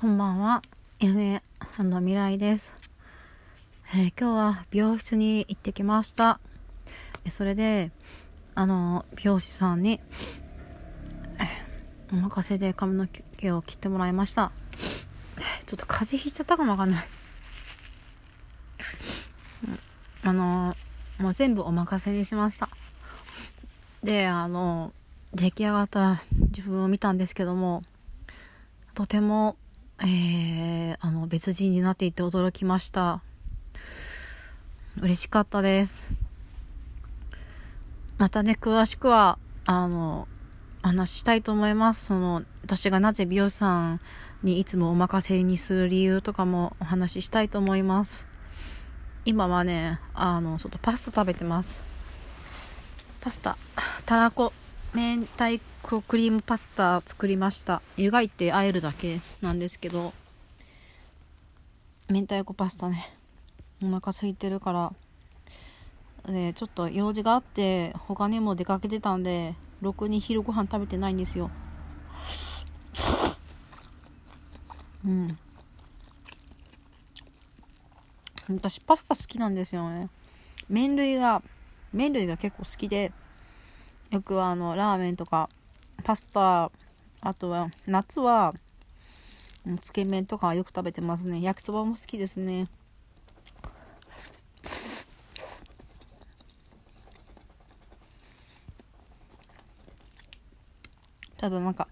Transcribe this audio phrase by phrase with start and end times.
[0.00, 0.62] こんばんは。
[0.98, 1.42] 夢
[1.78, 2.74] 未来です、
[3.94, 6.40] えー今日は美容室に行ってきました。
[7.28, 7.90] それで、
[8.54, 10.00] あの、美容師さんに、
[12.10, 14.52] お任せで髪の毛を切ってもらいました。
[15.66, 17.04] ちょっと風邪ひいちゃったかもわかんない。
[20.22, 20.74] あの、
[21.18, 22.70] もう全部お任せにしました。
[24.02, 24.94] で、あの、
[25.34, 27.82] 出来上がった自分を見たんですけども、
[28.94, 29.56] とても、
[30.02, 33.22] えー、あの、別人になっていて驚きました。
[34.98, 36.08] 嬉しかったです。
[38.16, 40.26] またね、詳しくは、あの、
[40.82, 42.06] 話ししたいと思います。
[42.06, 44.00] その、私がなぜ美容師さん
[44.42, 48.26] にいつもお任せにする理由とかもお話ししたいと思います。
[49.26, 51.78] 今はね、あの、ちょっとパスタ食べてます。
[53.20, 53.58] パスタ、
[54.06, 54.54] たらこ、
[54.92, 57.80] 明太子クリームパスタ作りました。
[57.96, 60.12] 湯がいて和えるだけなんですけど。
[62.08, 63.14] 明太子パスタね。
[63.80, 64.92] お腹空いてるから。
[66.32, 71.52] でちょっと用事があって他にも出かけてたんでろくに昼ご飯食べてないんですよ。
[75.04, 75.38] うん。
[78.48, 80.08] 私パスタ好きなんですよね。
[80.68, 81.42] 麺類が
[81.92, 83.12] 麺類が結構好きで。
[84.10, 85.48] よくあのラーメンとか
[86.02, 86.70] パスタ
[87.20, 88.54] あとは夏は
[89.80, 91.40] つけ麺とかよく食べてますね。
[91.42, 92.66] 焼きそばも好きですね。
[101.36, 101.88] ただなんか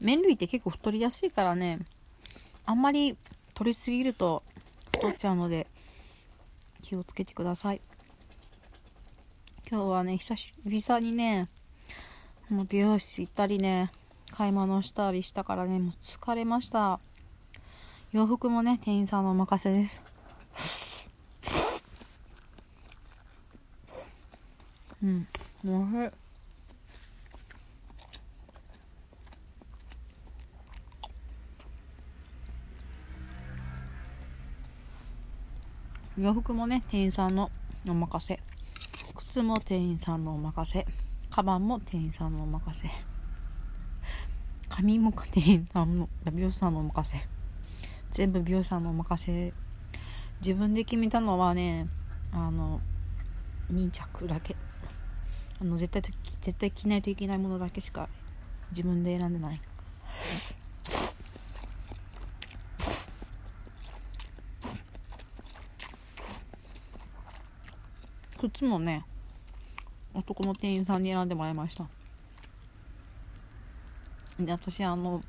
[0.00, 1.78] 麺類って結構太りやすいからね
[2.66, 3.16] あんまり
[3.54, 4.42] 取りすぎると
[4.94, 5.66] 太っちゃうので
[6.82, 7.80] 気をつけてください。
[9.72, 11.48] 今日はね久し々にね
[12.48, 13.92] もう美容室行ったりね
[14.32, 16.98] 買い物したりしたからねもう疲れました。
[18.10, 20.02] 洋服もね店員さんのお任せです。
[25.04, 25.28] うん。
[25.64, 26.10] おいし
[36.18, 36.22] い。
[36.22, 37.52] 洋服もね店員さんの
[37.88, 38.40] お任せ
[39.30, 40.84] 靴も店員さんのお任せ。
[41.30, 42.88] カバンも店員さんのお任せ。
[44.68, 47.16] 髪も店員さんの美容師さんのお任せ。
[48.10, 49.52] 全部美容師さんのお任せ。
[50.40, 51.86] 自分で決めたのはね
[52.32, 52.80] あの
[53.72, 54.56] 2着だけ。
[55.60, 56.02] あの絶対
[56.40, 58.08] 絶対着ないといけないものだけしか
[58.72, 59.60] 自分で選んでない。
[68.36, 69.04] 靴もね
[70.14, 71.86] 男の店員さんに選んでもらいました。
[74.38, 75.22] で私あの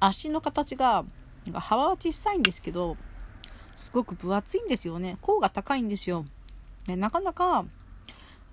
[0.00, 1.04] 足の形が
[1.44, 2.96] なんか幅は小さいんですけど
[3.74, 5.18] すごく分厚いんですよね。
[5.20, 6.24] 甲が高いんですよ。
[6.86, 7.64] でなかなか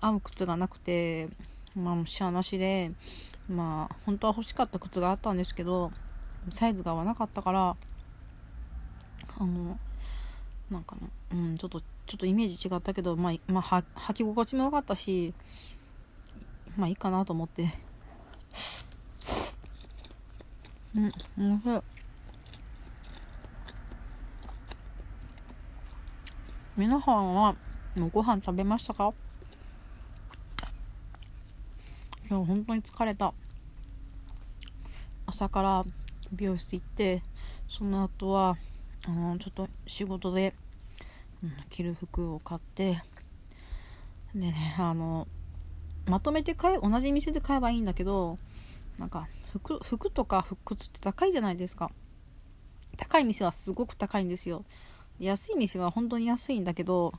[0.00, 1.28] 合う靴がなくて
[1.74, 2.92] まあしゃなしで
[3.48, 5.92] まあ本当は欲しかった靴があったんですけど
[6.50, 7.76] サイズが合わなかったから
[9.38, 9.78] あの
[10.70, 15.32] なんかね、うん、ちょっと、ちょっとイメージ違ったけど、まあ、まあ、は履き心地も良かったし、
[16.76, 17.68] まあいいかなと思って。
[20.94, 21.80] うん、面白い。
[26.76, 27.56] 皆さんは、
[27.96, 29.12] もうご飯食べましたか？
[32.28, 33.32] 今日本当に疲れた。
[35.26, 35.84] 朝から
[36.32, 37.22] 美容室行って、
[37.68, 38.56] その後は、
[39.06, 40.54] あのちょっと仕事で、
[41.70, 43.02] 着る服を買って
[44.34, 45.26] でねあの
[46.06, 48.38] まとめて買え同じ店で買えばいいんだけど
[48.98, 51.90] なんか服服とか靴って高いじゃないですか。
[52.96, 54.64] 高い店はすごく高いんですよ。
[55.18, 57.12] 安い店は本当に安いんだけど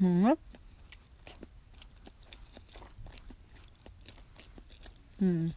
[0.00, 0.22] うん。
[0.22, 0.36] ね
[5.20, 5.54] うん。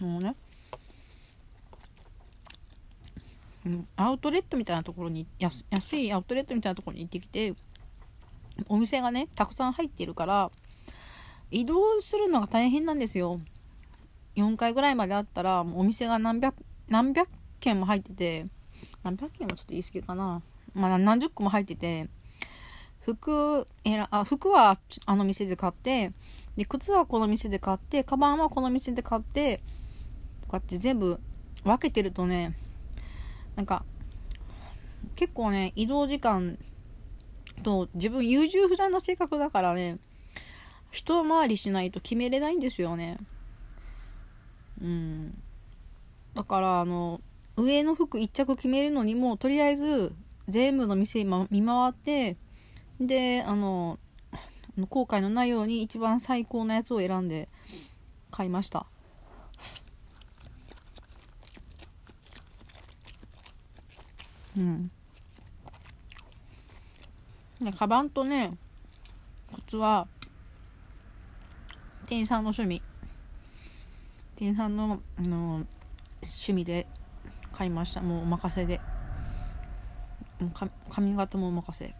[0.00, 0.34] もうね
[3.57, 3.57] うん
[3.96, 5.64] アウトレットみたいなところに安
[5.96, 7.54] いアウトレットみたいなところに行ってきて
[8.68, 10.50] お店がねたくさん入っているから
[11.50, 13.40] 移動するのが大変なんですよ。
[14.36, 16.54] 4階ぐらいまであったらお店が何百
[16.88, 17.28] 何百
[17.60, 18.46] 軒も入ってて
[19.02, 20.42] 何百軒はちょっと言い過ぎかな。
[20.74, 22.08] まあ何十個も入ってて
[23.00, 26.12] 服選あ服はあの店で買って
[26.56, 29.58] で靴はこの店で買ってカバンはこの店で買って
[30.46, 31.18] こうやって全部
[31.64, 32.54] 分けてるとね
[33.58, 33.84] なんか
[35.16, 36.56] 結構ね移動時間
[37.64, 39.98] と自分優柔不断な性格だからね
[40.92, 43.18] 一回りしないと決めれないんですよね。
[44.80, 45.42] うん。
[46.34, 47.20] だからあの
[47.56, 50.12] 上の服1着決めるのにもとりあえず
[50.48, 52.36] 全部の店見回って
[53.00, 53.98] であの
[54.88, 57.48] 後悔のないように一番最高なやつを選んで
[58.30, 58.86] 買いました。
[64.58, 64.90] うん。
[67.60, 68.52] ねカバンとね
[69.66, 70.08] 靴は
[72.06, 72.82] 店員さんの趣味。
[74.36, 75.64] 店員さんのあの
[76.22, 76.86] 趣味で
[77.52, 78.00] 買いました。
[78.00, 78.80] もうお任せで。
[80.40, 80.50] もう
[80.90, 81.94] 髪型もお任せ。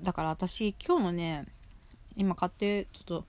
[0.00, 1.44] だから私今日のね
[2.16, 3.24] 今買ってちょっと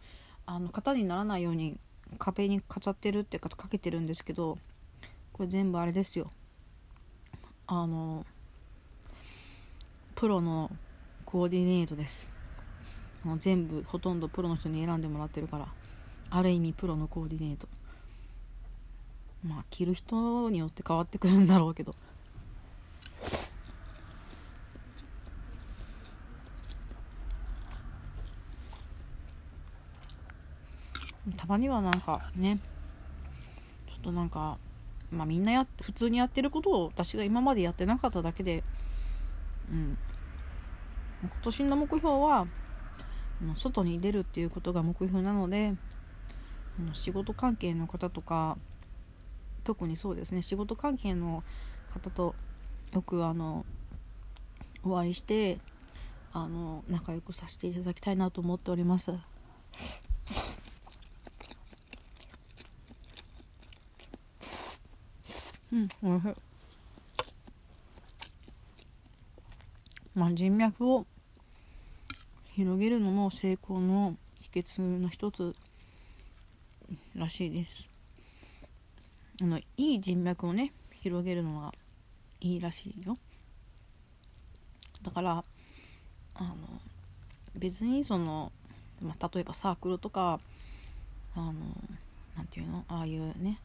[0.46, 1.78] あの型にならないように
[2.18, 4.58] 壁に飾ってるっていうかかけてるんですけど
[5.34, 6.32] これ全部あれですよ。
[7.82, 8.24] あの
[10.14, 10.70] プロの
[11.26, 12.32] コーディネートです。
[13.24, 15.68] もう全部ほとんどプロの人に選んでもらってるから
[16.30, 17.68] ある意味プロのコーディネート。
[19.44, 21.96] まあ着る人によって変わってくるんだろうけど。
[31.38, 32.60] たまにはなんかね
[33.88, 34.58] ちょっとなんか
[35.14, 38.64] まあみんなや普通にやってることを私が今までやってなかっただけで
[39.72, 39.98] うん
[41.22, 42.48] 今年の目標は
[43.56, 45.74] 外に出るっていうことが目標なので
[46.94, 48.58] 仕事関係の方とか
[49.64, 51.44] 特にそうですね仕事関係の
[51.90, 52.36] 方と
[52.94, 53.66] よくあの
[54.84, 55.60] お会いして
[56.34, 59.14] あの仲良くさせていただきたいなと思っております。
[65.74, 66.36] うん、おいしい。
[70.14, 71.08] まあ、人脈を
[72.52, 75.56] 広げるのも成功の秘訣の一つ
[77.16, 77.90] らしいです。
[79.42, 80.72] あのいい人脈をね
[81.02, 81.74] 広げるのは
[82.40, 83.18] いいらしいよ。
[85.02, 85.44] だから
[86.36, 86.56] あの
[87.56, 88.52] 別にその、
[89.02, 90.40] まあ、例えばサークルとか
[91.36, 91.54] あの
[92.38, 92.86] なんていうの？
[92.88, 93.58] ああいうね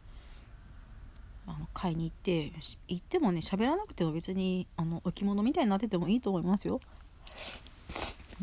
[1.49, 2.53] あの買いに行って
[2.89, 6.81] 行ってもね喋らなくても別にあの置物みたいになっててもいいと思いますよ。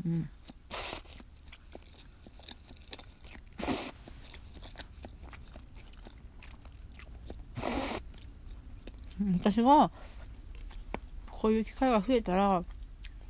[0.05, 0.29] うん。
[9.33, 9.91] 私が
[11.31, 12.63] こういう機会が増えたら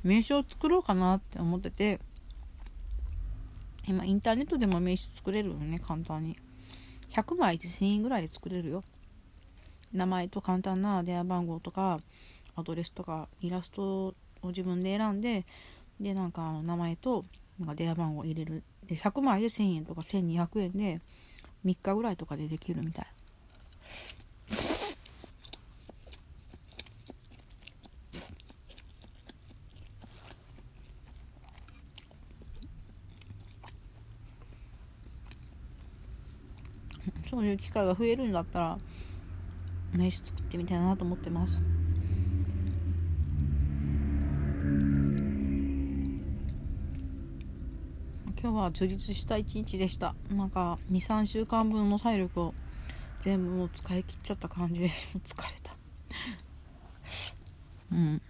[0.02, 2.00] 名刺を作ろうかなって思ってて
[3.86, 6.36] 今インターネットでも名刺作れるよね簡単に
[7.12, 8.82] 100枚1000円ぐらいで作れるよ
[9.96, 12.00] 名前と簡単な電話番号とか
[12.54, 14.08] アドレスとかイラスト
[14.42, 15.44] を自分で選んで
[16.00, 17.24] でなんか名前と
[17.58, 18.62] なんか電話番号入れる。
[18.86, 21.00] で100枚で1000円とか1200円で
[21.64, 23.06] 3日ぐらいとかでできるみたい。
[37.28, 38.78] そういう機会が増えるんだったら
[39.96, 41.60] 名刺作ってみたいなと思ってます。
[48.40, 50.14] 今日は充実した一日でした。
[50.30, 52.54] なんか23週間分の体力を
[53.20, 55.76] 全部もう使い切っちゃった感じで疲れた。
[57.92, 58.22] うん。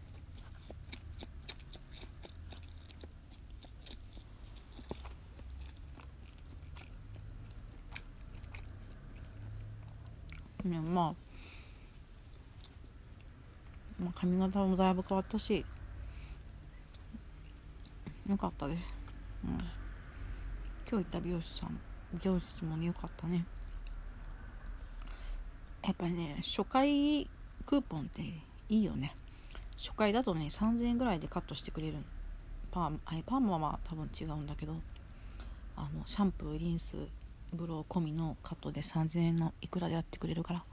[10.64, 11.25] ねまあ
[14.00, 15.64] まあ、髪型もだいぶ変わったし
[18.28, 18.82] よかったです、
[19.44, 19.60] うん、今
[20.86, 21.78] 日行った美容師さん
[22.12, 23.44] 美容室もねよかったね。
[25.82, 27.28] やっぱりね初回
[27.64, 28.22] クーポンって
[28.68, 29.14] いいよね。
[29.76, 31.98] 初回だとね3000円ぐらいでカットしてくれる。
[32.70, 34.74] パーマパーマは多分違うんだけど
[35.76, 36.96] あのシャンプーリンス
[37.52, 40.64] ブロー込みのカットで3000円のいくらでやってくれるから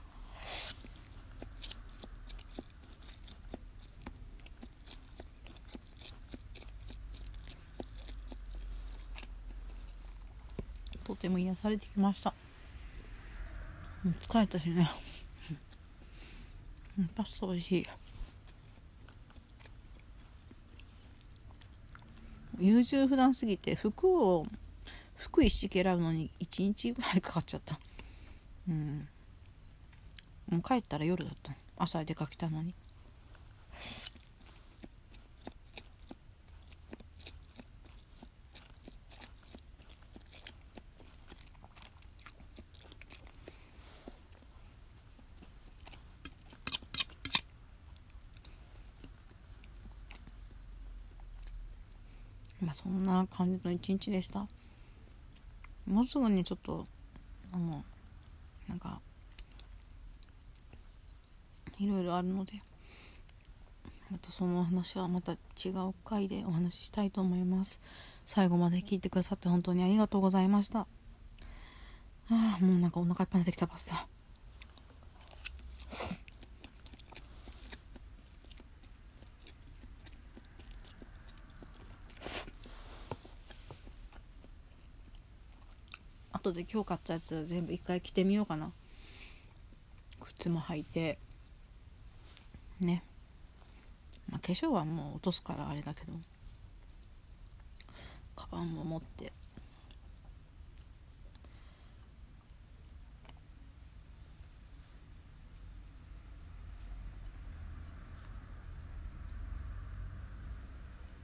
[11.04, 12.34] とても癒されてきました。
[14.28, 14.90] 疲れたしね。
[17.16, 17.84] パスタ美味しい。
[22.60, 24.46] 優柔不断すぎて服を
[25.16, 27.80] 服一式選ぶのに1日ぐらいかかっちゃった。
[28.68, 29.08] うん。
[30.50, 32.74] もう帰ったら夜だった朝出かけたのに。
[52.64, 54.46] まあそんな感じの一日でした。
[55.86, 56.86] もうすぐにちょっと
[57.52, 57.84] あの
[58.68, 59.00] なんか
[61.78, 62.62] いろいろあるので
[64.10, 65.36] またその話はまた違
[65.88, 67.80] う回でお話ししたいと思います。
[68.26, 70.80] 最後まで聞いてくださって本当にありがとうございました。
[70.80, 70.86] あ
[72.30, 74.06] あもうなんかお腹いっぱいになってきたパスタ。
[86.44, 88.70] 後で今日買ったやつ全部一回着てみようかな。
[90.20, 91.18] 靴も履いて。
[92.80, 93.02] ね、
[94.28, 96.12] まあ、化粧はもう落とすからあれだけど。
[98.36, 99.32] カバンも持って。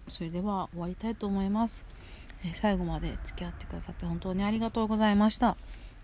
[0.08, 1.84] それでは終わりたいと思います。
[2.54, 5.56] 最後まで付き合ってくださって本当にありがとうございました。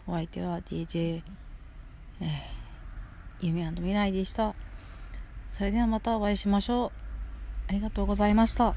[0.07, 1.23] お相手は DJ、
[2.21, 4.55] えー、夢未来でした。
[5.50, 6.93] それではまたお会いしましょう。
[7.69, 8.75] ありがとうございました。